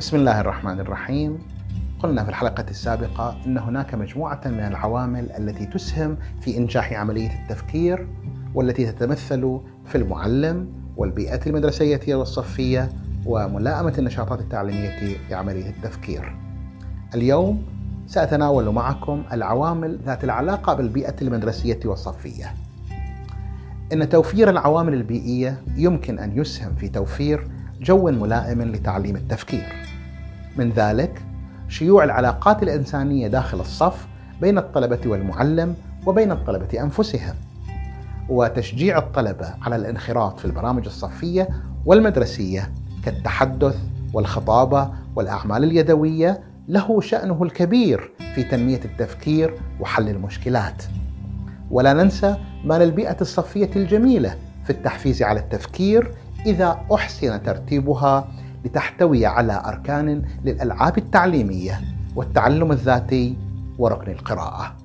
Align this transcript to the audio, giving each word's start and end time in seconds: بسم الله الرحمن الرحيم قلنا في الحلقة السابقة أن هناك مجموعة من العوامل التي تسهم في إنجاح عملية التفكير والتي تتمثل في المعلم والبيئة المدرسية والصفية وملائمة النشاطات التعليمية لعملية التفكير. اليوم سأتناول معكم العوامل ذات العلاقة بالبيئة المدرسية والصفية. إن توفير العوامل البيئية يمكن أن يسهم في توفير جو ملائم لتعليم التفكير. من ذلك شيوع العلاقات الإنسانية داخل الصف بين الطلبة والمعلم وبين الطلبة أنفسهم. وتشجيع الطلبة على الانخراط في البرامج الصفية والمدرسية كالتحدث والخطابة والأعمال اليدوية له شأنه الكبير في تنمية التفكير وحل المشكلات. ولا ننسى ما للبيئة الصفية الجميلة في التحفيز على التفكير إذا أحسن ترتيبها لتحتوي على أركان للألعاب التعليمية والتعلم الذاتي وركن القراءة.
بسم 0.00 0.16
الله 0.16 0.40
الرحمن 0.40 0.80
الرحيم 0.80 1.38
قلنا 2.02 2.24
في 2.24 2.28
الحلقة 2.30 2.64
السابقة 2.70 3.36
أن 3.46 3.58
هناك 3.58 3.94
مجموعة 3.94 4.40
من 4.46 4.60
العوامل 4.60 5.32
التي 5.32 5.66
تسهم 5.66 6.16
في 6.40 6.56
إنجاح 6.56 6.92
عملية 6.92 7.42
التفكير 7.42 8.08
والتي 8.54 8.92
تتمثل 8.92 9.60
في 9.86 9.98
المعلم 9.98 10.68
والبيئة 10.96 11.40
المدرسية 11.46 12.14
والصفية 12.14 12.88
وملائمة 13.26 13.94
النشاطات 13.98 14.40
التعليمية 14.40 15.16
لعملية 15.30 15.70
التفكير. 15.70 16.36
اليوم 17.14 17.62
سأتناول 18.06 18.72
معكم 18.72 19.22
العوامل 19.32 19.98
ذات 20.06 20.24
العلاقة 20.24 20.74
بالبيئة 20.74 21.16
المدرسية 21.22 21.80
والصفية. 21.84 22.54
إن 23.92 24.08
توفير 24.08 24.50
العوامل 24.50 24.94
البيئية 24.94 25.62
يمكن 25.76 26.18
أن 26.18 26.38
يسهم 26.38 26.74
في 26.74 26.88
توفير 26.88 27.50
جو 27.80 28.10
ملائم 28.10 28.62
لتعليم 28.62 29.16
التفكير. 29.16 29.79
من 30.56 30.70
ذلك 30.70 31.22
شيوع 31.68 32.04
العلاقات 32.04 32.62
الإنسانية 32.62 33.28
داخل 33.28 33.60
الصف 33.60 34.06
بين 34.40 34.58
الطلبة 34.58 35.00
والمعلم 35.06 35.74
وبين 36.06 36.32
الطلبة 36.32 36.82
أنفسهم. 36.82 37.34
وتشجيع 38.28 38.98
الطلبة 38.98 39.54
على 39.62 39.76
الانخراط 39.76 40.38
في 40.38 40.44
البرامج 40.44 40.86
الصفية 40.86 41.48
والمدرسية 41.86 42.72
كالتحدث 43.04 43.78
والخطابة 44.12 44.90
والأعمال 45.16 45.64
اليدوية 45.64 46.40
له 46.68 47.00
شأنه 47.00 47.42
الكبير 47.42 48.12
في 48.34 48.42
تنمية 48.42 48.80
التفكير 48.84 49.54
وحل 49.80 50.08
المشكلات. 50.08 50.82
ولا 51.70 51.92
ننسى 51.92 52.36
ما 52.64 52.78
للبيئة 52.78 53.16
الصفية 53.20 53.70
الجميلة 53.76 54.34
في 54.64 54.70
التحفيز 54.70 55.22
على 55.22 55.40
التفكير 55.40 56.14
إذا 56.46 56.80
أحسن 56.94 57.42
ترتيبها 57.42 58.28
لتحتوي 58.64 59.26
على 59.26 59.62
أركان 59.66 60.22
للألعاب 60.44 60.98
التعليمية 60.98 61.80
والتعلم 62.16 62.72
الذاتي 62.72 63.36
وركن 63.78 64.12
القراءة. 64.12 64.76